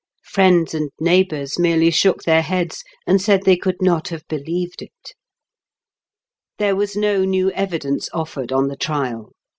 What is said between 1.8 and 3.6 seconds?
shook their heads, and said they